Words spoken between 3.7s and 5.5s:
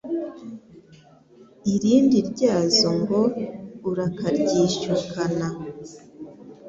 urakaryishyukana.